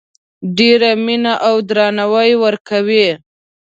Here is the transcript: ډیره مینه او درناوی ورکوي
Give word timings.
ډیره 0.57 0.89
مینه 1.05 1.33
او 1.47 1.55
درناوی 1.69 2.31
ورکوي 2.43 3.07